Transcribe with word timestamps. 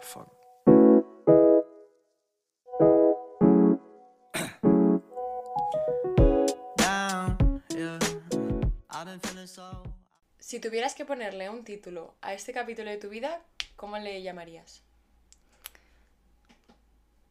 Fuck. 0.00 0.28
Si 10.38 10.60
tuvieras 10.60 10.94
que 10.94 11.04
ponerle 11.04 11.50
un 11.50 11.64
título 11.64 12.14
a 12.22 12.34
este 12.34 12.52
capítulo 12.52 12.90
de 12.90 12.96
tu 12.96 13.08
vida, 13.08 13.40
¿cómo 13.76 13.98
le 13.98 14.22
llamarías? 14.22 14.82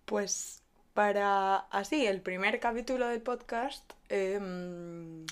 Pues 0.05 0.61
para 0.93 1.57
así, 1.71 2.05
el 2.05 2.21
primer 2.21 2.59
capítulo 2.59 3.07
del 3.07 3.21
podcast, 3.21 3.93
em, 4.09 5.25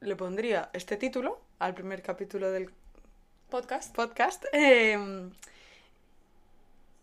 le 0.00 0.16
pondría 0.16 0.70
este 0.72 0.96
título 0.96 1.40
al 1.58 1.74
primer 1.74 2.02
capítulo 2.02 2.50
del 2.50 2.70
¿Podcast? 3.50 3.94
podcast. 3.94 4.44
em, 4.52 5.30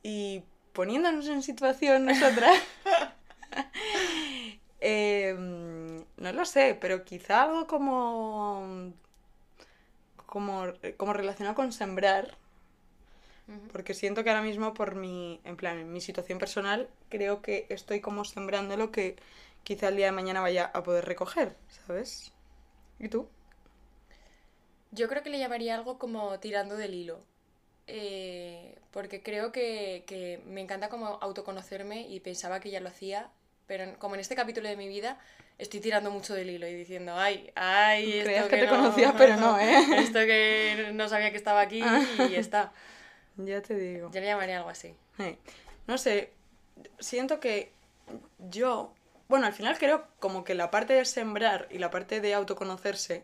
y 0.03 0.43
poniéndonos 0.73 1.27
en 1.27 1.41
situación 1.41 2.05
nosotras. 2.05 2.57
em, 4.79 6.05
no 6.17 6.31
lo 6.33 6.45
sé, 6.45 6.77
pero 6.79 7.03
quizá 7.03 7.43
algo 7.43 7.67
como. 7.67 8.93
Como, 10.25 10.73
como 10.97 11.13
relacionado 11.13 11.55
con 11.55 11.71
sembrar. 11.71 12.37
Porque 13.71 13.95
siento 13.95 14.23
que 14.23 14.29
ahora 14.29 14.43
mismo, 14.43 14.75
por 14.75 14.93
mi, 14.93 15.41
en 15.43 15.57
plan, 15.57 15.79
en 15.79 15.91
mi 15.91 16.01
situación 16.01 16.37
personal, 16.37 16.87
creo 17.09 17.41
que 17.41 17.65
estoy 17.69 17.99
como 17.99 18.23
sembrando 18.23 18.77
lo 18.77 18.91
que 18.91 19.15
quizá 19.63 19.87
el 19.87 19.95
día 19.95 20.05
de 20.05 20.11
mañana 20.11 20.39
vaya 20.39 20.65
a 20.65 20.83
poder 20.83 21.05
recoger, 21.05 21.55
¿sabes? 21.67 22.31
¿Y 22.99 23.09
tú? 23.09 23.27
Yo 24.91 25.07
creo 25.07 25.23
que 25.23 25.29
le 25.31 25.39
llamaría 25.39 25.75
algo 25.75 25.97
como 25.97 26.39
tirando 26.39 26.75
del 26.75 26.93
hilo. 26.93 27.23
Eh, 27.91 28.75
porque 28.91 29.21
creo 29.23 29.51
que, 29.51 30.03
que 30.07 30.41
me 30.45 30.61
encanta 30.61 30.89
como 30.89 31.17
autoconocerme 31.21 32.01
y 32.07 32.19
pensaba 32.19 32.59
que 32.59 32.69
ya 32.71 32.79
lo 32.79 32.89
hacía, 32.89 33.29
pero 33.67 33.83
en- 33.83 33.95
como 33.95 34.15
en 34.15 34.21
este 34.21 34.35
capítulo 34.35 34.69
de 34.69 34.75
mi 34.77 34.87
vida 34.87 35.19
estoy 35.57 35.79
tirando 35.79 36.09
mucho 36.11 36.33
del 36.33 36.49
hilo 36.49 36.67
y 36.67 36.73
diciendo, 36.73 37.15
ay, 37.15 37.51
ay, 37.55 38.13
esto 38.13 38.23
Creías 38.25 38.47
que 38.47 38.57
te 38.57 38.65
no- 38.65 38.71
conocía, 38.77 39.13
pero 39.17 39.37
no, 39.37 39.59
¿eh? 39.59 39.75
Esto 39.97 40.19
que 40.19 40.91
no 40.93 41.09
sabía 41.09 41.31
que 41.31 41.37
estaba 41.37 41.61
aquí 41.61 41.79
y 41.83 42.29
ya 42.31 42.39
está. 42.39 42.71
Ya 43.37 43.61
te 43.61 43.73
digo. 43.75 44.11
Yo 44.11 44.19
le 44.19 44.25
llamaría 44.25 44.57
algo 44.57 44.69
así. 44.69 44.93
No 45.87 45.97
sé, 45.97 46.31
siento 46.99 47.39
que 47.39 47.71
yo, 48.49 48.93
bueno, 49.29 49.45
al 49.45 49.53
final 49.53 49.77
creo 49.77 50.05
como 50.19 50.43
que 50.43 50.55
la 50.55 50.69
parte 50.71 50.91
de 50.93 51.05
sembrar 51.05 51.67
y 51.71 51.77
la 51.77 51.89
parte 51.89 52.19
de 52.19 52.33
autoconocerse 52.33 53.23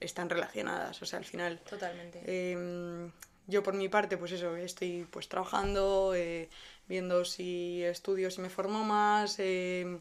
están 0.00 0.30
relacionadas, 0.30 1.02
o 1.02 1.04
sea, 1.04 1.18
al 1.18 1.26
final 1.26 1.58
Totalmente. 1.68 2.22
Em, 2.24 3.10
yo 3.48 3.62
por 3.64 3.74
mi 3.74 3.88
parte, 3.88 4.16
pues 4.18 4.32
eso, 4.32 4.56
estoy 4.56 5.06
pues 5.10 5.28
trabajando, 5.28 6.14
eh, 6.14 6.48
viendo 6.88 7.24
si 7.26 7.82
estudio, 7.84 8.30
si 8.30 8.40
me 8.42 8.50
formo 8.50 8.84
más, 8.84 9.38
em, 9.40 10.00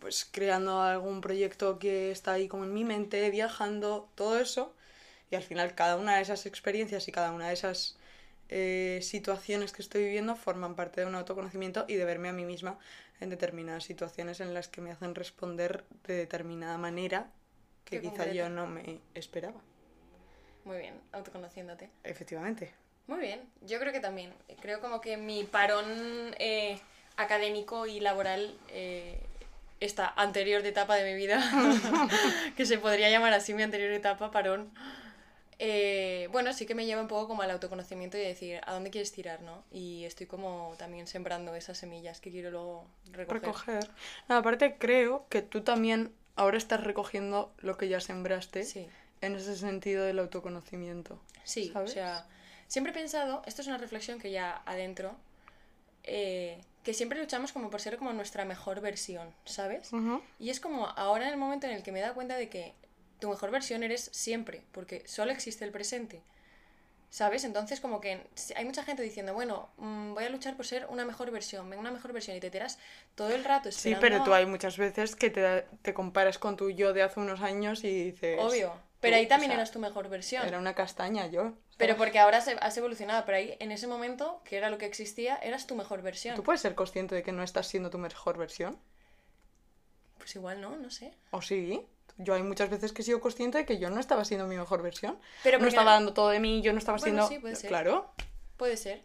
pues 0.00 0.24
creando 0.30 0.80
algún 0.82 1.20
proyecto 1.20 1.78
que 1.78 2.10
está 2.10 2.32
ahí 2.34 2.48
como 2.48 2.64
en 2.64 2.74
mi 2.74 2.84
mente, 2.84 3.30
viajando, 3.30 4.08
todo 4.14 4.38
eso. 4.40 4.74
Y 5.30 5.36
al 5.36 5.42
final 5.42 5.74
cada 5.74 5.96
una 5.96 6.16
de 6.16 6.22
esas 6.22 6.46
experiencias 6.46 7.08
y 7.08 7.12
cada 7.12 7.32
una 7.32 7.48
de 7.48 7.54
esas 7.54 7.98
eh, 8.50 9.00
situaciones 9.02 9.72
que 9.72 9.82
estoy 9.82 10.04
viviendo 10.04 10.36
forman 10.36 10.76
parte 10.76 11.00
de 11.02 11.06
un 11.06 11.14
autoconocimiento 11.16 11.86
y 11.88 11.96
de 11.96 12.04
verme 12.04 12.28
a 12.30 12.32
mí 12.34 12.44
misma 12.44 12.78
en 13.20 13.30
determinadas 13.30 13.84
situaciones 13.84 14.40
en 14.40 14.54
las 14.54 14.68
que 14.68 14.80
me 14.82 14.92
hacen 14.92 15.14
responder 15.14 15.84
de 16.06 16.14
determinada 16.16 16.78
manera 16.78 17.30
que 17.84 18.00
Qué 18.00 18.02
quizá 18.02 18.26
concreto. 18.26 18.34
yo 18.36 18.48
no 18.50 18.66
me 18.66 19.00
esperaba. 19.14 19.60
Muy 20.64 20.78
bien, 20.78 20.94
autoconociéndote. 21.12 21.90
Efectivamente. 22.04 22.72
Muy 23.06 23.20
bien, 23.20 23.40
yo 23.62 23.78
creo 23.80 23.92
que 23.92 24.00
también. 24.00 24.32
Creo 24.60 24.80
como 24.80 25.00
que 25.00 25.16
mi 25.16 25.44
parón 25.44 26.34
eh, 26.38 26.78
académico 27.16 27.86
y 27.86 28.00
laboral, 28.00 28.56
eh, 28.68 29.18
esta 29.80 30.12
anterior 30.16 30.64
etapa 30.64 30.94
de 30.94 31.12
mi 31.12 31.16
vida, 31.16 31.42
que 32.56 32.64
se 32.64 32.78
podría 32.78 33.10
llamar 33.10 33.32
así 33.32 33.54
mi 33.54 33.62
anterior 33.62 33.90
etapa, 33.90 34.30
parón, 34.30 34.70
eh, 35.64 36.28
bueno, 36.32 36.52
sí 36.52 36.66
que 36.66 36.74
me 36.74 36.86
lleva 36.86 37.00
un 37.00 37.06
poco 37.06 37.28
como 37.28 37.42
al 37.42 37.50
autoconocimiento 37.52 38.16
y 38.16 38.20
decir 38.20 38.60
a 38.66 38.72
dónde 38.72 38.90
quieres 38.90 39.12
tirar, 39.12 39.42
¿no? 39.42 39.62
Y 39.70 40.04
estoy 40.04 40.26
como 40.26 40.74
también 40.76 41.06
sembrando 41.06 41.54
esas 41.54 41.78
semillas 41.78 42.20
que 42.20 42.32
quiero 42.32 42.50
luego 42.50 42.86
recoger. 43.12 43.42
recoger. 43.42 43.90
No, 44.28 44.36
aparte 44.36 44.76
creo 44.78 45.26
que 45.28 45.40
tú 45.40 45.60
también 45.60 46.12
ahora 46.34 46.58
estás 46.58 46.82
recogiendo 46.82 47.52
lo 47.58 47.76
que 47.76 47.88
ya 47.88 48.00
sembraste 48.00 48.64
Sí. 48.64 48.88
En 49.22 49.36
ese 49.36 49.56
sentido 49.56 50.04
del 50.04 50.18
autoconocimiento. 50.18 51.18
Sí, 51.44 51.70
¿sabes? 51.72 51.90
o 51.90 51.94
sea, 51.94 52.26
siempre 52.68 52.92
he 52.92 52.94
pensado, 52.94 53.42
esto 53.46 53.62
es 53.62 53.68
una 53.68 53.78
reflexión 53.78 54.18
que 54.18 54.30
ya 54.30 54.62
adentro, 54.66 55.16
eh, 56.04 56.60
que 56.82 56.94
siempre 56.94 57.18
luchamos 57.18 57.52
como 57.52 57.70
por 57.70 57.80
ser 57.80 57.96
como 57.96 58.12
nuestra 58.12 58.44
mejor 58.44 58.80
versión, 58.80 59.32
¿sabes? 59.44 59.92
Ujú. 59.92 60.20
Y 60.38 60.50
es 60.50 60.60
como 60.60 60.86
ahora 60.88 61.26
en 61.26 61.32
el 61.32 61.38
momento 61.38 61.66
en 61.66 61.74
el 61.74 61.82
que 61.82 61.92
me 61.92 62.00
da 62.00 62.12
cuenta 62.12 62.36
de 62.36 62.48
que 62.48 62.74
tu 63.20 63.28
mejor 63.30 63.52
versión 63.52 63.84
eres 63.84 64.10
siempre, 64.12 64.62
porque 64.72 65.06
solo 65.06 65.30
existe 65.30 65.64
el 65.64 65.70
presente. 65.70 66.22
¿Sabes? 67.08 67.44
Entonces 67.44 67.78
como 67.78 68.00
que 68.00 68.22
hay 68.56 68.64
mucha 68.64 68.82
gente 68.84 69.02
diciendo, 69.02 69.34
bueno, 69.34 69.68
mm, 69.76 70.14
voy 70.14 70.24
a 70.24 70.30
luchar 70.30 70.56
por 70.56 70.66
ser 70.66 70.86
una 70.88 71.04
mejor 71.04 71.30
versión, 71.30 71.68
venga 71.68 71.82
una 71.82 71.90
mejor 71.90 72.14
versión 72.14 72.34
y 72.38 72.40
te 72.40 72.50
tiras 72.50 72.78
todo 73.14 73.34
el 73.34 73.44
rato 73.44 73.70
Sí, 73.70 73.92
esperando 73.92 74.00
pero 74.00 74.24
tú 74.24 74.32
hay 74.32 74.46
muchas 74.46 74.78
veces 74.78 75.14
que 75.14 75.28
te, 75.28 75.66
te 75.82 75.92
comparas 75.92 76.38
con 76.38 76.56
tu 76.56 76.70
yo 76.70 76.94
de 76.94 77.02
hace 77.02 77.20
unos 77.20 77.42
años 77.42 77.84
y 77.84 78.12
dices... 78.12 78.38
Obvio, 78.40 78.72
pero 79.02 79.16
ahí 79.16 79.26
también 79.26 79.50
o 79.50 79.54
sea, 79.54 79.60
eras 79.60 79.70
tu 79.70 79.78
mejor 79.78 80.08
versión. 80.08 80.46
Era 80.46 80.58
una 80.58 80.74
castaña 80.74 81.26
yo. 81.26 81.52
Pero 81.76 81.96
porque 81.96 82.18
ahora 82.18 82.40
se- 82.40 82.56
has 82.60 82.76
evolucionado, 82.78 83.24
pero 83.26 83.36
ahí 83.36 83.56
en 83.60 83.70
ese 83.72 83.86
momento, 83.86 84.40
que 84.44 84.56
era 84.56 84.70
lo 84.70 84.78
que 84.78 84.86
existía, 84.86 85.36
eras 85.36 85.66
tu 85.66 85.74
mejor 85.74 86.00
versión. 86.00 86.34
¿Tú 86.36 86.42
puedes 86.42 86.60
ser 86.62 86.74
consciente 86.74 87.14
de 87.14 87.22
que 87.22 87.32
no 87.32 87.42
estás 87.42 87.66
siendo 87.66 87.90
tu 87.90 87.98
mejor 87.98 88.38
versión? 88.38 88.78
Pues 90.18 90.34
igual 90.36 90.60
no, 90.60 90.76
no 90.76 90.90
sé. 90.90 91.12
¿O 91.30 91.42
sí? 91.42 91.84
Yo 92.18 92.34
hay 92.34 92.42
muchas 92.42 92.70
veces 92.70 92.92
que 92.92 93.02
he 93.02 93.04
sido 93.04 93.20
consciente 93.20 93.58
de 93.58 93.66
que 93.66 93.78
yo 93.78 93.90
no 93.90 93.98
estaba 93.98 94.24
siendo 94.24 94.46
mi 94.46 94.56
mejor 94.56 94.82
versión. 94.82 95.18
Pero 95.42 95.58
no 95.58 95.66
estaba 95.66 95.92
dando 95.92 96.12
todo 96.14 96.28
de 96.28 96.38
mí, 96.40 96.62
yo 96.62 96.72
no 96.72 96.78
estaba 96.78 96.98
Bueno, 96.98 97.26
siendo... 97.26 97.28
sí, 97.28 97.38
puede 97.40 97.56
ser. 97.56 97.68
Claro. 97.68 98.12
Puede 98.56 98.76
ser. 98.76 99.02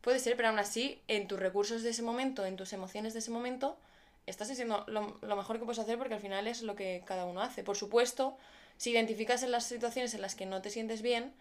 Puede 0.00 0.18
ser, 0.18 0.36
pero 0.36 0.48
aún 0.48 0.58
así, 0.58 1.00
en 1.06 1.28
tus 1.28 1.38
recursos 1.38 1.82
de 1.84 1.90
ese 1.90 2.02
momento, 2.02 2.44
en 2.44 2.56
tus 2.56 2.72
emociones 2.72 3.12
de 3.12 3.20
ese 3.20 3.30
momento, 3.30 3.78
estás 4.26 4.50
haciendo 4.50 4.84
lo, 4.88 5.16
lo 5.20 5.36
mejor 5.36 5.58
que 5.60 5.64
puedes 5.64 5.78
hacer 5.78 5.96
porque 5.98 6.14
al 6.14 6.20
final 6.20 6.48
es 6.48 6.62
lo 6.62 6.74
que 6.74 7.04
cada 7.06 7.24
uno 7.24 7.40
hace. 7.40 7.62
Por 7.62 7.76
supuesto, 7.76 8.36
si 8.76 8.90
identificas 8.90 9.42
en 9.42 9.50
las 9.52 9.64
situaciones 9.66 10.14
en 10.14 10.20
las 10.22 10.34
que 10.34 10.46
no 10.46 10.62
te 10.62 10.70
sientes 10.70 11.02
bien, 11.02 11.32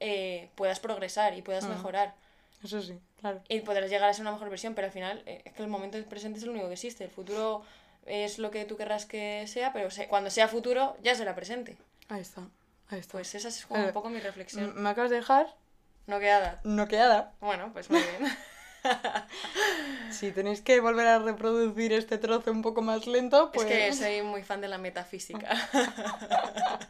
eh, 0.00 0.50
puedas 0.54 0.80
progresar 0.80 1.36
y 1.36 1.42
puedas 1.42 1.64
Mm. 1.64 1.70
mejorar. 1.70 2.14
Eso 2.64 2.80
sí, 2.82 2.98
claro. 3.20 3.40
Y 3.48 3.60
podrás 3.60 3.90
llegar 3.90 4.08
a 4.08 4.12
ser 4.14 4.22
una 4.22 4.32
mejor 4.32 4.50
versión, 4.50 4.74
pero 4.74 4.86
al 4.86 4.92
final 4.92 5.22
eh, 5.26 5.42
es 5.44 5.52
que 5.52 5.62
el 5.62 5.68
momento 5.68 6.02
presente 6.04 6.38
es 6.38 6.44
el 6.44 6.50
único 6.50 6.66
que 6.68 6.74
existe. 6.74 7.04
El 7.04 7.10
futuro 7.10 7.62
es 8.06 8.38
lo 8.38 8.50
que 8.50 8.64
tú 8.64 8.76
querrás 8.76 9.06
que 9.06 9.46
sea, 9.48 9.72
pero 9.72 9.90
se- 9.90 10.08
cuando 10.08 10.30
sea 10.30 10.48
futuro 10.48 10.96
ya 11.02 11.14
será 11.14 11.34
presente. 11.34 11.76
Ahí 12.08 12.20
está. 12.20 12.42
Ahí 12.88 12.98
está. 13.00 13.12
Pues 13.12 13.34
esa 13.34 13.48
es 13.48 13.64
como 13.66 13.82
Eh, 13.82 13.86
un 13.86 13.92
poco 13.92 14.10
mi 14.10 14.20
reflexión. 14.20 14.80
Me 14.80 14.88
acabas 14.90 15.10
de 15.10 15.16
dejar 15.16 15.46
No 16.06 16.18
queda. 16.20 16.60
noqueada. 16.64 17.32
Bueno, 17.40 17.70
pues 17.72 17.88
muy 17.90 18.00
bien. 18.00 18.36
Si 20.22 20.30
tenéis 20.30 20.60
que 20.62 20.78
volver 20.78 21.08
a 21.08 21.18
reproducir 21.18 21.92
este 21.92 22.16
trozo 22.16 22.52
un 22.52 22.62
poco 22.62 22.80
más 22.80 23.08
lento, 23.08 23.50
pues... 23.50 23.68
Es 23.68 23.72
que 23.72 23.92
soy 24.04 24.22
muy 24.22 24.44
fan 24.44 24.60
de 24.60 24.68
la 24.68 24.78
metafísica. 24.78 25.50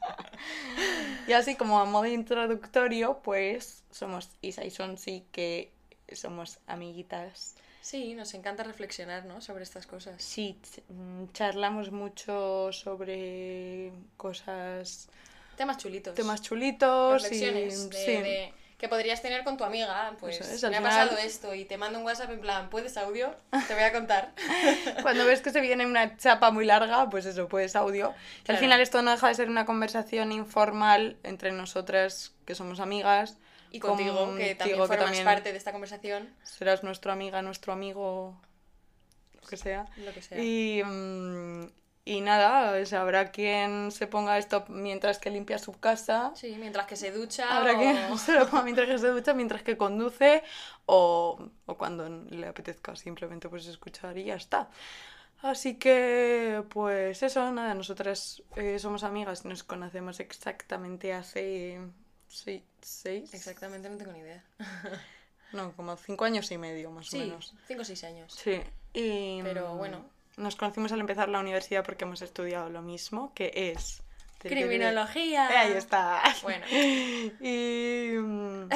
Y 1.27 1.33
así 1.33 1.55
como 1.55 1.79
a 1.81 1.87
modo 1.87 2.05
introductorio, 2.07 3.21
pues 3.23 3.85
somos 3.91 4.29
Isa 4.43 4.65
y 4.65 4.71
Sonsi, 4.71 5.25
que 5.33 5.71
somos 6.13 6.59
amiguitas. 6.67 7.55
Sí, 7.81 8.13
nos 8.15 8.35
encanta 8.35 8.65
reflexionar, 8.65 9.25
¿no? 9.25 9.41
Sobre 9.41 9.63
estas 9.63 9.87
cosas. 9.87 10.21
Sí, 10.23 10.59
mm, 10.89 11.27
charlamos 11.33 11.91
mucho 11.91 12.71
sobre 12.73 13.93
cosas, 14.19 15.09
Temas 15.57 15.79
chulitos. 15.79 16.15
temas 16.15 16.43
chulitos 16.43 17.23
Reflexiones 17.23 17.87
y... 17.87 17.89
de, 17.89 18.05
sí. 18.05 18.13
de- 18.13 18.53
que 18.83 18.89
podrías 18.89 19.23
tener 19.23 19.45
con 19.45 19.57
tu 19.57 19.63
amiga. 19.63 20.13
Pues 20.19 20.41
Eso 20.41 20.67
es, 20.67 20.71
me 20.73 20.79
ha 20.79 20.83
pasado 20.83 21.17
esto 21.17 21.55
y 21.55 21.65
te 21.65 21.79
mando 21.79 22.01
un 22.01 22.05
WhatsApp 22.05 22.33
en 22.33 22.41
plan, 22.41 22.69
¿puedes 22.69 22.97
audio? 22.97 23.33
Te 23.69 23.75
voy 23.75 23.85
a 23.85 23.93
contar. 23.93 24.33
Cuando 25.03 25.25
ves 25.25 25.41
que 25.41 25.51
se 25.51 25.61
viene 25.61 25.87
una 25.87 26.17
chapa 26.17 26.51
muy 26.51 26.65
larga, 26.65 27.09
pues 27.09 27.25
eso, 27.25 27.47
pues 27.47 27.77
audio. 27.77 28.13
Claro. 28.43 28.57
al 28.57 28.57
final 28.57 28.81
esto 28.81 29.01
no 29.03 29.13
deja 29.13 29.29
de 29.29 29.35
ser 29.35 29.49
una 29.49 29.67
conversación 29.67 30.33
informal 30.33 31.17
entre 31.23 31.53
nosotras, 31.53 32.33
que 32.45 32.57
somos 32.57 32.81
amigas. 32.81 33.39
Y 33.71 33.79
contigo, 33.79 34.35
que 34.35 34.57
también 34.57 34.79
formas 34.79 34.99
también 34.99 35.25
parte 35.27 35.53
de 35.53 35.59
esta 35.59 35.71
conversación, 35.71 36.35
Serás 36.43 36.83
nuestra 36.83 37.13
amiga, 37.13 37.41
nuestro 37.41 37.73
amigo, 37.73 38.37
lo 39.41 39.49
que 39.49 39.57
sea. 39.59 39.87
lo 39.99 40.13
que 40.13 40.23
sea. 40.23 40.43
Y, 40.43 40.83
mm, 40.85 41.67
y 42.05 42.21
nada, 42.21 42.81
o 42.83 42.87
sea, 42.87 43.03
habrá 43.03 43.31
quien 43.31 43.93
se 43.93 44.07
ponga 44.09 44.37
esto 44.39 44.65
mientras 44.69 45.19
que 45.19 45.31
limpia 45.31 45.59
su 45.59 45.73
casa. 45.73 46.33
Sí, 46.35 46.57
mientras 46.59 46.87
que 46.87 46.97
se 46.97 47.13
ducha 47.13 47.57
Habrá 47.57 47.75
o- 47.75 47.79
quien 47.79 48.19
se 48.19 48.33
lo 48.33 48.49
ponga 48.49 48.65
mientras 48.65 48.89
que 48.89 48.99
se 48.99 49.09
ducha, 49.09 49.35
mientras 49.35 49.63
que 49.63 49.77
conduce 49.77 50.43
o, 50.87 51.39
o 51.67 51.79
cuando 51.79 52.09
le 52.09 52.47
apetezca 52.49 52.97
simplemente 52.97 53.49
pues 53.49 53.67
escuchar 53.67 54.19
y 54.19 54.25
ya 54.25 54.35
está. 54.35 54.69
Así 55.43 55.75
que, 55.77 56.63
pues 56.71 57.23
eso, 57.23 57.51
nada, 57.53 57.75
nosotras 57.75 58.43
eh, 58.57 58.79
somos 58.79 59.03
amigas, 59.05 59.45
nos 59.45 59.65
conocemos 59.65 60.21
exactamente 60.21 61.13
hace 61.13 61.81
seis, 62.29 62.63
seis, 62.81 63.35
Exactamente, 63.35 63.89
no 63.91 63.97
tengo 63.97 64.13
ni 64.13 64.21
idea. 64.21 64.45
No, 65.53 65.73
como 65.77 65.97
cinco 65.99 66.25
años 66.25 66.51
y 66.51 66.57
medio 66.59 66.91
más 66.91 67.09
Sí, 67.09 67.19
o 67.19 67.21
menos. 67.27 67.55
cinco 67.67 67.83
o 67.83 67.85
seis 67.85 68.03
años. 68.05 68.33
Sí. 68.33 68.63
Y, 68.95 69.43
Pero 69.43 69.75
bueno. 69.77 70.05
Nos 70.37 70.57
conocimos 70.57 70.93
al 70.93 71.01
empezar 71.01 71.29
la 71.29 71.41
universidad 71.41 71.85
porque 71.85 72.05
hemos 72.05 72.23
estudiado 72.23 72.69
lo 72.71 72.83
mismo, 72.83 73.33
que 73.35 73.53
es... 73.75 74.03
Criminología. 74.39 75.49
Eh, 75.53 75.57
Ahí 75.57 75.73
está. 75.73 76.21
Bueno, 76.43 76.65
Y... 76.71 78.15
mm, 78.19 78.69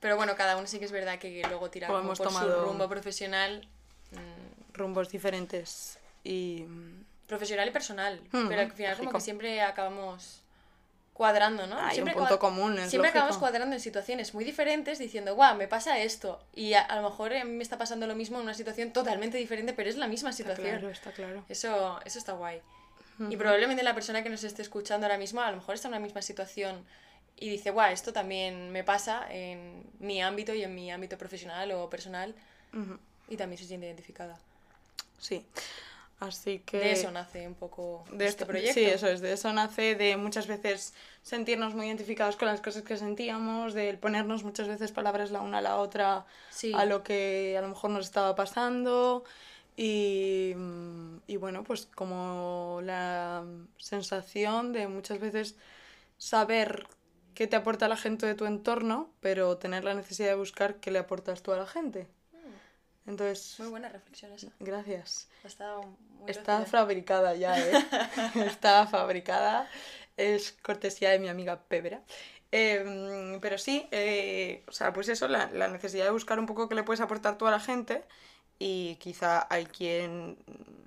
pero 0.00 0.16
bueno, 0.16 0.34
cada 0.36 0.56
uno 0.56 0.66
sí 0.66 0.78
que 0.78 0.84
es 0.86 0.92
verdad 0.92 1.18
que 1.18 1.42
luego 1.46 1.68
tira 1.70 1.88
como 1.88 1.98
hemos 2.00 2.18
por 2.18 2.28
tomado- 2.28 2.60
su 2.62 2.68
rumbo 2.68 2.88
profesional. 2.88 3.68
mm, 4.12 4.72
rumbos 4.74 5.10
diferentes 5.10 5.98
y... 6.22 6.64
mm, 6.66 7.04
profesional 7.26 7.68
y 7.68 7.70
personal. 7.72 8.20
Mm, 8.32 8.48
pero 8.48 8.60
al 8.62 8.72
final 8.72 8.96
como 8.98 9.12
que 9.12 9.20
siempre 9.20 9.60
acabamos 9.62 10.40
cuadrando, 11.14 11.66
¿no? 11.66 11.78
Hay 11.78 11.84
un 11.86 11.92
siempre 11.92 12.14
punto 12.14 12.34
acaba- 12.34 12.38
común, 12.40 12.72
es 12.78 12.90
Siempre 12.90 13.08
lógico. 13.08 13.18
acabamos 13.20 13.38
cuadrando 13.38 13.74
en 13.74 13.80
situaciones 13.80 14.34
muy 14.34 14.44
diferentes 14.44 14.98
diciendo, 14.98 15.34
guau, 15.34 15.56
me 15.56 15.68
pasa 15.68 15.98
esto. 16.00 16.42
Y 16.54 16.74
a, 16.74 16.82
a 16.82 16.96
lo 17.00 17.08
mejor 17.08 17.32
a 17.34 17.44
mí 17.44 17.52
me 17.52 17.62
está 17.62 17.78
pasando 17.78 18.06
lo 18.06 18.14
mismo 18.16 18.36
en 18.38 18.42
una 18.42 18.54
situación 18.54 18.92
totalmente 18.92 19.38
diferente, 19.38 19.72
pero 19.72 19.88
es 19.88 19.96
la 19.96 20.08
misma 20.08 20.30
Está 20.30 20.42
situación. 20.42 20.68
claro, 20.78 20.90
está 20.90 21.12
claro. 21.12 21.44
Eso, 21.48 21.98
eso 22.04 22.18
está 22.18 22.32
guay. 22.32 22.60
Y 23.30 23.36
probablemente 23.36 23.84
la 23.84 23.94
persona 23.94 24.24
que 24.24 24.28
nos 24.28 24.42
esté 24.42 24.60
escuchando 24.62 25.06
ahora 25.06 25.18
mismo 25.18 25.40
a 25.40 25.48
lo 25.52 25.58
mejor 25.58 25.76
está 25.76 25.86
en 25.86 25.94
una 25.94 26.00
misma 26.00 26.20
situación 26.20 26.84
y 27.36 27.48
dice, 27.48 27.70
guau, 27.70 27.92
esto 27.92 28.12
también 28.12 28.72
me 28.72 28.82
pasa 28.82 29.24
en 29.30 29.84
mi 30.00 30.20
ámbito 30.20 30.52
y 30.52 30.64
en 30.64 30.74
mi 30.74 30.90
ámbito 30.90 31.16
profesional 31.16 31.70
o 31.72 31.88
personal 31.88 32.34
Ujú, 32.72 32.98
y 33.28 33.36
también 33.36 33.58
se 33.58 33.66
siente 33.66 33.86
identificada. 33.86 34.36
Sí. 35.20 35.46
Así 36.20 36.60
que... 36.60 36.78
De 36.78 36.92
eso 36.92 37.10
nace 37.10 37.46
un 37.46 37.54
poco 37.54 38.04
de 38.10 38.26
este 38.26 38.44
esto, 38.44 38.46
proyecto. 38.46 38.74
Sí, 38.74 38.84
eso 38.84 39.08
es, 39.08 39.20
de 39.20 39.32
eso 39.32 39.52
nace 39.52 39.94
de 39.94 40.16
muchas 40.16 40.46
veces 40.46 40.94
sentirnos 41.22 41.74
muy 41.74 41.86
identificados 41.86 42.36
con 42.36 42.48
las 42.48 42.60
cosas 42.60 42.82
que 42.82 42.96
sentíamos, 42.96 43.74
de 43.74 43.94
ponernos 43.94 44.44
muchas 44.44 44.68
veces 44.68 44.92
palabras 44.92 45.30
la 45.30 45.40
una 45.40 45.58
a 45.58 45.62
la 45.62 45.76
otra 45.76 46.24
Sí. 46.50 46.72
a 46.74 46.84
lo 46.84 47.02
que 47.02 47.56
a 47.58 47.60
lo 47.62 47.68
mejor 47.68 47.90
nos 47.90 48.06
estaba 48.06 48.34
pasando 48.34 49.24
y, 49.76 50.52
mm, 50.56 51.16
y 51.26 51.36
bueno, 51.36 51.64
pues 51.64 51.86
como 51.94 52.80
la 52.82 53.44
sensación 53.78 54.72
de 54.72 54.86
muchas 54.88 55.18
veces 55.18 55.56
saber 56.16 56.86
qué 57.34 57.46
te 57.48 57.56
aporta 57.56 57.88
la 57.88 57.96
gente 57.96 58.26
de 58.26 58.34
tu 58.34 58.46
entorno, 58.46 59.10
pero 59.20 59.58
tener 59.58 59.84
la 59.84 59.94
necesidad 59.94 60.28
de 60.28 60.36
buscar 60.36 60.76
qué 60.76 60.90
le 60.92 61.00
aportas 61.00 61.42
tú 61.42 61.52
a 61.52 61.56
la 61.56 61.66
gente. 61.66 62.08
Entonces. 63.06 63.58
Muy 63.58 63.68
buena 63.68 63.88
reflexión 63.88 64.32
esa. 64.32 64.48
gracias. 64.60 65.28
Estado 65.44 65.82
muy 65.82 66.30
Está 66.30 66.64
fabricada 66.66 67.34
ya, 67.34 67.58
¿eh? 67.58 67.72
Está 68.46 68.86
fabricada. 68.86 69.68
Es 70.16 70.52
cortesía 70.62 71.10
de 71.10 71.18
mi 71.18 71.28
amiga 71.28 71.60
Pebera. 71.68 72.02
Em, 72.50 73.40
pero 73.40 73.58
sí, 73.58 73.88
eh, 73.90 74.62
o 74.68 74.72
sea, 74.72 74.92
pues 74.92 75.08
eso, 75.08 75.26
la, 75.28 75.50
la 75.50 75.68
necesidad 75.68 76.04
de 76.04 76.10
buscar 76.12 76.38
un 76.38 76.46
poco 76.46 76.68
qué 76.68 76.74
le 76.76 76.84
puedes 76.84 77.00
aportar 77.00 77.36
tú 77.36 77.46
a 77.46 77.50
la 77.50 77.60
gente. 77.60 78.04
Y 78.58 78.96
quizá 78.96 79.46
hay 79.50 79.66
quien 79.66 80.38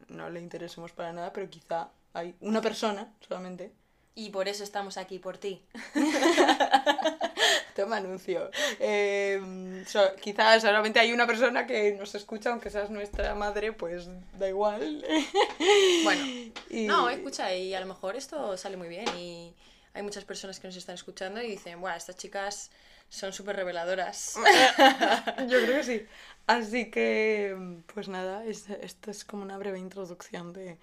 no 0.07 0.29
le 0.29 0.39
interesemos 0.39 0.93
para 0.93 1.11
nada, 1.13 1.33
pero 1.33 1.49
quizá 1.49 1.89
hay 2.13 2.35
una 2.39 2.61
persona 2.61 3.13
solamente. 3.27 3.73
Y 4.15 4.31
por 4.31 4.47
eso 4.47 4.63
estamos 4.63 4.97
aquí, 4.97 5.19
por 5.19 5.37
ti. 5.37 5.61
Toma 7.77 7.97
anuncio. 7.97 8.49
Em, 8.79 9.85
so- 9.85 10.15
quizá 10.23 10.59
solamente 10.59 10.99
hay 10.99 11.11
una 11.13 11.27
persona 11.31 11.67
que 11.69 11.79
nos 11.99 12.15
escucha, 12.15 12.49
aunque 12.51 12.69
seas 12.71 12.89
nuestra 12.89 13.35
madre, 13.35 13.71
pues 13.81 14.09
da 14.39 14.47
igual. 14.49 14.83
Bueno, 16.03 16.23
Y- 16.69 16.85
no, 16.87 17.09
escucha, 17.09 17.53
y 17.53 17.73
a 17.75 17.79
lo 17.79 17.85
mejor 17.93 18.15
esto 18.15 18.57
sale 18.57 18.77
muy 18.77 18.87
bien 18.89 19.05
y 19.17 19.53
hay 19.93 20.01
muchas 20.03 20.25
personas 20.25 20.59
que 20.59 20.67
nos 20.67 20.75
están 20.77 20.95
escuchando 20.95 21.41
y 21.41 21.47
dicen, 21.51 21.79
bueno, 21.81 21.95
estas 21.97 22.15
chicas 22.17 22.71
son 23.09 23.31
súper 23.31 23.55
reveladoras. 23.55 24.35
Yo 25.49 25.57
creo 25.63 25.77
que 25.77 25.83
sí. 25.83 26.05
Así 26.47 26.89
que, 26.89 27.55
pues 27.93 28.07
nada, 28.07 28.43
es- 28.45 28.69
esto 28.69 29.11
es 29.11 29.23
como 29.25 29.43
una 29.43 29.57
breve 29.57 29.79
introducción 29.79 30.53
de, 30.53 30.77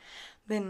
de, 0.47 0.61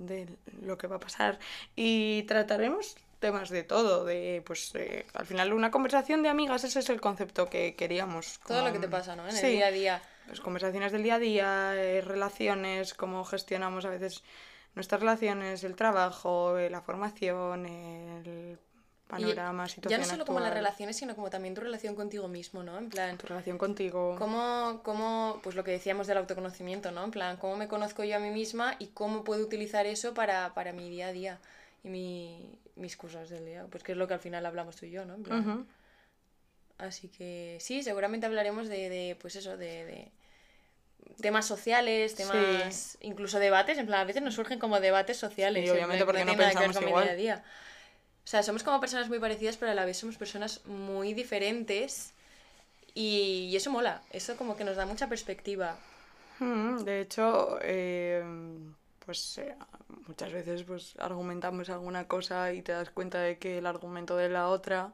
de 0.00 0.28
lo 0.62 0.78
que 0.78 0.86
va 0.86 0.96
a 0.96 1.00
pasar. 1.00 1.38
Y 1.76 2.22
trataremos 2.24 2.96
temas 3.24 3.48
de 3.48 3.62
todo, 3.62 4.04
de, 4.04 4.42
pues, 4.44 4.74
eh, 4.74 5.06
al 5.14 5.24
final 5.24 5.54
una 5.54 5.70
conversación 5.70 6.22
de 6.22 6.28
amigas, 6.28 6.62
ese 6.62 6.80
es 6.80 6.90
el 6.90 7.00
concepto 7.00 7.48
que 7.48 7.74
queríamos. 7.74 8.38
Todo 8.46 8.62
lo 8.62 8.70
que 8.70 8.78
te 8.78 8.86
pasa, 8.86 9.16
¿no? 9.16 9.26
En 9.26 9.32
Sí, 9.32 9.46
el 9.46 9.52
día 9.52 9.66
a 9.66 9.70
día. 9.70 10.02
Pues 10.26 10.40
conversaciones 10.42 10.92
del 10.92 11.02
día 11.02 11.14
a 11.14 11.18
día, 11.18 11.72
eh, 11.74 12.02
relaciones, 12.02 12.92
cómo 12.92 13.24
gestionamos 13.24 13.86
a 13.86 13.88
veces 13.88 14.22
nuestras 14.74 15.00
relaciones, 15.00 15.64
el 15.64 15.74
trabajo, 15.74 16.58
eh, 16.58 16.68
la 16.68 16.82
formación, 16.82 17.64
el 17.64 18.58
Y 18.58 19.08
panorama, 19.08 19.64
ya 19.64 19.74
situación 19.74 20.00
no 20.02 20.06
solo 20.06 20.26
como 20.26 20.40
las 20.40 20.52
relaciones, 20.52 20.94
sino 20.98 21.14
como 21.14 21.30
también 21.30 21.54
tu 21.54 21.62
relación 21.62 21.94
contigo 21.94 22.28
mismo, 22.28 22.62
¿no? 22.62 22.76
En 22.76 22.90
plan, 22.90 23.16
tu 23.16 23.26
relación 23.26 23.56
contigo. 23.56 24.16
cómo, 24.18 24.80
cómo, 24.82 25.40
pues 25.42 25.56
lo 25.56 25.64
que 25.64 25.70
decíamos 25.70 26.06
del 26.06 26.18
autoconocimiento, 26.18 26.90
¿no? 26.90 27.04
En 27.04 27.10
plan, 27.10 27.38
cómo 27.38 27.56
me 27.56 27.68
conozco 27.68 28.04
yo 28.04 28.16
a 28.16 28.18
mí 28.18 28.28
misma 28.28 28.76
y 28.78 28.88
cómo 28.88 29.24
puedo 29.24 29.42
utilizar 29.42 29.86
eso 29.86 30.12
para, 30.12 30.52
para 30.52 30.74
mi 30.74 30.90
día 30.90 31.06
a 31.08 31.12
día 31.12 31.38
y 31.84 31.88
mi, 31.88 32.58
mis 32.76 32.96
cosas 32.96 33.30
del 33.30 33.44
día. 33.46 33.66
Pues 33.70 33.82
que 33.84 33.92
es 33.92 33.98
lo 33.98 34.08
que 34.08 34.14
al 34.14 34.20
final 34.20 34.44
hablamos 34.46 34.76
tú 34.76 34.86
y 34.86 34.90
yo, 34.90 35.04
¿no? 35.04 35.14
En 35.14 35.22
plan, 35.22 35.40
Ujú. 35.40 35.66
Así 36.78 37.08
que 37.08 37.56
sí, 37.60 37.82
seguramente 37.82 38.26
hablaremos 38.26 38.68
de, 38.68 38.88
de, 38.88 39.16
pues 39.20 39.36
eso, 39.36 39.56
de, 39.56 39.84
de 39.86 40.12
temas 41.20 41.46
sociales, 41.46 42.14
temas, 42.14 42.98
incluso 43.00 43.38
debates, 43.38 43.78
en 43.78 43.86
plan, 43.86 44.00
a 44.00 44.04
veces 44.04 44.22
nos 44.22 44.34
surgen 44.34 44.58
como 44.58 44.80
debates 44.80 45.16
sociales. 45.16 45.64
Sí, 45.64 45.68
en 45.68 45.74
obviamente, 45.76 46.04
porque 46.04 46.24
no 46.24 46.36
ver 46.36 46.48
pensamos 46.48 46.80
igual. 46.80 47.04
día 47.04 47.12
a 47.12 47.16
día. 47.16 47.44
O 48.24 48.26
sea, 48.26 48.42
somos 48.42 48.62
como 48.62 48.80
personas 48.80 49.08
muy 49.08 49.18
parecidas, 49.18 49.56
pero 49.56 49.70
a 49.70 49.74
la 49.74 49.84
vez 49.84 49.98
somos 49.98 50.16
personas 50.16 50.64
muy 50.66 51.14
diferentes 51.14 52.12
y, 52.94 53.48
y 53.50 53.56
eso 53.56 53.70
mola, 53.70 54.02
eso 54.12 54.36
como 54.36 54.56
que 54.56 54.64
nos 54.64 54.76
da 54.76 54.86
mucha 54.86 55.08
perspectiva. 55.08 55.76
Mm, 56.40 56.84
De 56.84 57.00
hecho, 57.00 57.58
eh, 57.62 58.22
pues 59.06 59.38
eh, 59.38 59.56
muchas 60.08 60.32
veces 60.32 60.64
pues 60.64 60.94
argumentamos 60.98 61.70
alguna 61.70 62.08
cosa 62.08 62.52
y 62.52 62.62
te 62.62 62.72
das 62.72 62.90
cuenta 62.90 63.20
de 63.20 63.38
que 63.38 63.58
el 63.58 63.66
argumento 63.66 64.16
de 64.16 64.28
la 64.28 64.48
otra 64.48 64.92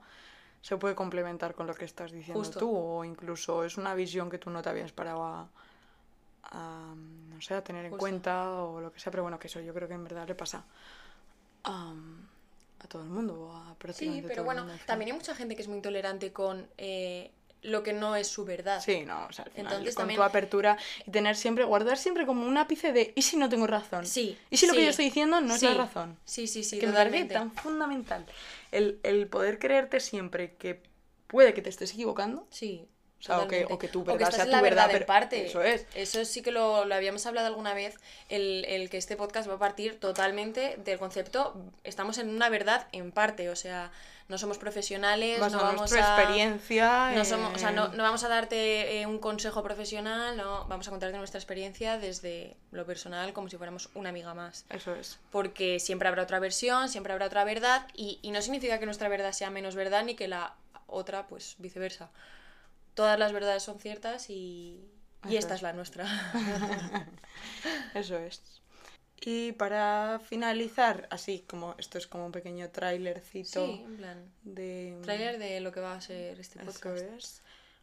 se 0.62 0.76
puede 0.78 0.94
complementar 0.96 1.54
con 1.54 1.66
lo 1.66 1.74
que 1.74 1.84
estás 1.86 2.12
diciendo 2.12 2.38
Justo. 2.38 2.58
tú 2.58 2.70
o 2.76 3.04
incluso 3.04 3.64
es 3.64 3.78
una 3.78 3.94
visión 3.94 4.30
que 4.30 4.38
tú 4.38 4.50
no 4.50 4.62
te 4.62 4.70
habías 4.70 4.92
parado 4.92 5.24
a, 5.24 5.48
a, 6.44 6.94
no 6.96 7.40
sé, 7.40 7.54
a 7.54 7.64
tener 7.64 7.84
en 7.86 7.96
cuenta 7.96 8.52
o 8.64 8.80
lo 8.80 8.92
que 8.92 9.00
sea, 9.00 9.10
pero 9.10 9.22
bueno, 9.24 9.38
que 9.38 9.46
eso 9.48 9.60
yo 9.60 9.74
creo 9.74 9.88
que 9.88 9.94
en 9.94 10.04
verdad 10.04 10.26
le 10.28 10.34
pasa 10.34 10.64
a, 11.64 11.94
a 12.80 12.86
todo 12.88 13.02
el 13.02 13.10
mundo, 13.10 13.52
a 13.52 13.74
Sí, 13.88 14.08
prácticamente 14.12 14.26
pero 14.26 14.44
todo 14.44 14.46
el 14.46 14.52
bueno, 14.52 14.66
mundo, 14.66 14.78
también 14.86 15.10
hay 15.10 15.12
mucha 15.18 15.34
gente 15.34 15.56
que 15.56 15.62
es 15.62 15.68
muy 15.68 15.76
intolerante 15.78 16.32
con 16.32 16.68
eh, 16.78 17.32
lo 17.62 17.82
que 17.82 17.92
no 17.92 18.16
es 18.16 18.26
su 18.28 18.44
verdad. 18.44 18.80
Sí, 18.82 19.04
no, 19.04 19.26
o 19.26 19.32
sea, 19.32 19.44
al 19.44 19.50
final, 19.50 19.72
Entonces 19.72 19.94
con 19.94 20.02
también- 20.02 20.16
tu 20.18 20.22
apertura 20.22 20.78
y 21.06 21.10
tener 21.10 21.36
siempre, 21.36 21.64
guardar 21.64 21.98
siempre 21.98 22.24
como 22.26 22.46
un 22.46 22.56
ápice 22.56 22.92
de 22.92 23.12
¿y 23.14 23.22
si 23.22 23.36
no 23.36 23.48
tengo 23.48 23.66
razón? 23.66 24.06
Sí, 24.06 24.38
¿Y 24.50 24.56
si 24.56 24.66
lo 24.66 24.72
que 24.72 24.82
yo 24.84 24.90
estoy 24.90 25.06
diciendo 25.06 25.40
no 25.40 25.54
es 25.54 25.62
la 25.62 25.74
razón? 25.74 26.18
Sí, 26.24 26.46
sí, 26.46 26.64
sí, 26.64 26.78
que 26.78 26.86
me 26.86 26.92
parece 26.92 27.24
totalmente. 27.24 27.34
tan 27.34 27.52
fundamental 27.52 28.24
el, 28.72 28.98
el 29.02 29.26
poder 29.26 29.58
creerte 29.58 30.00
siempre 30.00 30.54
que 30.56 30.82
puede 31.26 31.54
que 31.54 31.62
te 31.62 31.68
estés 31.70 31.92
equivocando. 31.92 32.46
Sí. 32.50 32.86
O 33.20 33.22
sea, 33.22 33.38
o 33.40 33.48
que- 33.48 33.66
o 33.68 33.78
que 33.78 33.88
tu 33.88 34.00
O 34.00 34.04
verdad 34.04 34.22
estás 34.22 34.34
sea 34.34 34.44
en 34.44 34.50
tu 34.50 34.56
la 34.56 34.62
verdad, 34.62 34.90
en 34.94 35.04
parte. 35.06 35.46
eso 35.46 35.62
es. 35.62 35.86
Eso 35.94 36.24
sí 36.24 36.40
que 36.42 36.50
lo, 36.50 36.84
lo 36.86 36.94
habíamos 36.94 37.26
hablado 37.26 37.46
alguna 37.48 37.74
vez, 37.74 37.96
el, 38.30 38.64
el 38.66 38.88
que 38.88 38.96
este 38.96 39.16
podcast 39.16 39.48
va 39.48 39.54
a 39.54 39.58
partir 39.58 40.00
totalmente 40.00 40.76
del 40.84 40.98
concepto, 40.98 41.54
estamos 41.84 42.16
en 42.18 42.30
una 42.30 42.48
verdad 42.48 42.86
en 42.92 43.12
parte, 43.12 43.50
o 43.50 43.56
sea, 43.56 43.90
no 44.28 44.38
somos 44.38 44.58
profesionales, 44.58 45.40
Vas 45.40 45.52
no 45.52 45.58
a 45.58 45.62
vamos 45.64 45.80
nuestra 45.80 46.16
a... 46.16 46.20
experiencia. 46.22 47.10
No, 47.16 47.24
somos, 47.24 47.52
o 47.54 47.58
sea, 47.58 47.72
no, 47.72 47.86
eh, 47.86 47.90
no 47.94 48.02
vamos 48.04 48.22
a 48.24 48.28
darte 48.28 49.00
eh, 49.00 49.06
un 49.06 49.18
consejo 49.18 49.62
profesional, 49.62 50.36
no, 50.36 50.64
vamos 50.68 50.86
a 50.86 50.90
contarte 50.90 51.18
nuestra 51.18 51.38
experiencia 51.38 51.98
desde 51.98 52.56
lo 52.70 52.86
personal 52.86 53.32
como 53.32 53.48
si 53.50 53.56
fuéramos 53.56 53.90
una 53.94 54.10
amiga 54.10 54.32
más. 54.32 54.64
Eso 54.70 54.94
es. 54.94 55.18
Porque 55.32 55.80
siempre 55.80 56.08
habrá 56.08 56.22
otra 56.22 56.38
versión, 56.38 56.88
siempre 56.88 57.12
habrá 57.12 57.26
otra 57.26 57.44
verdad 57.44 57.86
y, 57.92 58.18
y 58.22 58.30
no 58.30 58.40
significa 58.40 58.78
que 58.78 58.86
nuestra 58.86 59.08
verdad 59.08 59.32
sea 59.32 59.50
menos 59.50 59.74
verdad 59.74 60.04
ni 60.04 60.14
que 60.14 60.28
la 60.28 60.54
otra, 60.86 61.26
pues 61.26 61.56
viceversa. 61.58 62.08
Todas 62.94 63.18
las 63.18 63.32
verdades 63.32 63.62
son 63.62 63.78
ciertas 63.80 64.28
y, 64.30 64.84
y 65.28 65.36
esta 65.36 65.54
es. 65.54 65.62
la 65.62 65.72
nuestra. 65.72 66.06
Eso 67.94 68.16
es. 68.18 68.42
Y 69.22 69.52
para 69.52 70.18
finalizar, 70.24 71.06
así 71.10 71.44
como 71.46 71.74
esto 71.78 71.98
es 71.98 72.06
como 72.06 72.24
un 72.26 72.32
pequeño 72.32 72.70
tráilercito 72.70 73.66
sí, 73.66 73.82
en 73.84 73.96
plan. 73.98 74.32
de... 74.42 74.98
Trailer 75.02 75.38
de 75.38 75.60
lo 75.60 75.72
que 75.72 75.80
va 75.80 75.94
a 75.94 76.00
ser 76.00 76.40
este 76.40 76.58
Eso 76.62 76.66
podcast. 76.72 77.02
es. 77.18 77.42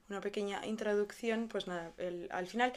Una 0.10 0.22
pequeña 0.22 0.66
introducción, 0.66 1.48
pues 1.50 1.68
nada, 1.68 1.92
el- 1.98 2.30
al 2.32 2.48
final 2.48 2.74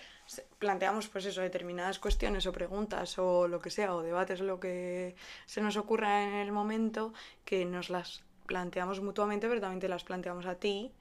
planteamos 0.58 1.08
pues 1.08 1.24
eso, 1.26 1.40
determinadas 1.40 1.98
cuestiones 2.00 2.44
o 2.46 2.52
preguntas 2.52 3.18
o 3.18 3.46
lo 3.48 3.60
que 3.60 3.70
sea, 3.70 3.94
o 3.94 4.02
debates, 4.02 4.40
lo 4.40 4.58
que 4.60 5.14
se 5.46 5.62
nos 5.62 5.76
ocurra 5.76 6.24
en 6.24 6.34
el 6.34 6.52
momento, 6.52 7.14
que 7.44 7.64
nos 7.64 7.88
las 7.88 8.20
planteamos 8.46 9.00
mutuamente, 9.00 9.48
pero 9.48 9.60
también 9.60 9.80
te 9.80 9.88
las 9.88 10.02
planteamos 10.04 10.44
a 10.46 10.56
ti 10.56 10.92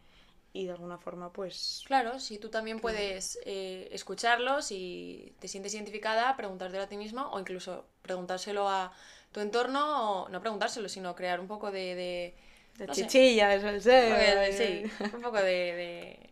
y 0.54 0.66
de 0.66 0.72
alguna 0.72 0.98
forma 0.98 1.32
pues... 1.32 1.84
Claro, 1.86 2.20
si 2.20 2.38
tú 2.38 2.50
también 2.50 2.80
puedes 2.80 3.40
eh, 3.46 3.88
escucharlos 3.92 4.72
y 4.72 5.34
te 5.40 5.48
sientes 5.48 5.74
identificada, 5.74 6.36
preguntártelo 6.36 6.84
a 6.84 6.88
ti 6.88 6.98
misma 6.98 7.30
o 7.32 7.40
incluso 7.40 7.86
preguntárselo 8.02 8.68
a 8.70 8.92
tu 9.32 9.40
entorno, 9.42 10.24
o 10.24 10.30
no 10.30 10.42
preguntárselo, 10.42 10.90
sino 10.90 11.16
crear 11.16 11.40
un 11.40 11.48
poco 11.48 11.72
de, 11.72 11.96
de, 11.96 12.34
De 12.78 12.88
No 12.88 12.96
sé. 12.96 13.04
chichilla, 13.04 13.54
eso 13.54 13.70
es. 13.70 13.86
Un 13.86 13.92
poco 13.92 14.16
de- 14.16 14.54
sí, 14.54 14.92
un 15.16 15.22
poco 15.22 15.38
de, 15.38 16.30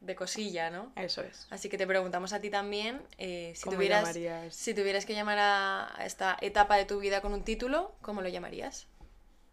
de, 0.00 0.14
cosilla, 0.14 0.70
¿no? 0.70 0.92
Eso 0.96 1.22
es. 1.22 1.46
Así 1.50 1.68
que 1.68 1.78
te 1.78 1.86
preguntamos 1.86 2.32
a 2.32 2.40
ti 2.40 2.50
también 2.50 3.02
eh, 3.18 3.52
si, 3.54 3.64
¿Cómo 3.64 3.76
tuvieras, 3.76 4.00
llamarías? 4.00 4.54
si 4.54 4.74
tuvieras 4.74 5.06
que 5.06 5.14
llamar 5.14 5.38
a 5.40 6.04
esta 6.04 6.36
etapa 6.40 6.76
de 6.76 6.84
tu 6.84 6.98
vida 7.00 7.20
con 7.20 7.32
un 7.32 7.42
título, 7.44 7.92
¿cómo 8.02 8.22
lo 8.22 8.28
llamarías? 8.28 8.86